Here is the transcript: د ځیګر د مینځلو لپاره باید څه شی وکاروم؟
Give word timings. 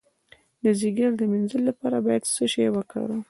د 0.63 0.65
ځیګر 0.79 1.09
د 1.17 1.21
مینځلو 1.31 1.67
لپاره 1.69 1.97
باید 2.05 2.23
څه 2.35 2.43
شی 2.53 2.65
وکاروم؟ 2.71 3.19